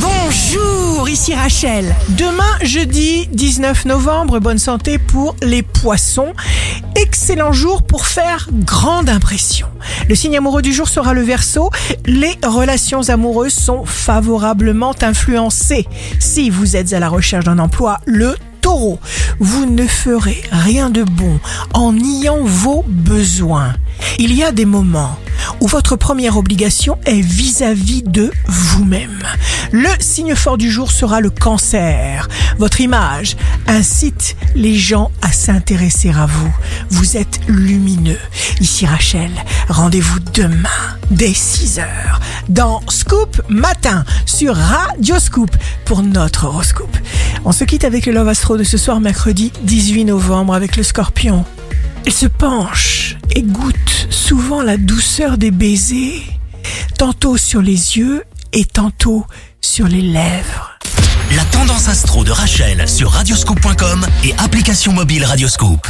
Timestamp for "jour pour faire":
7.52-8.48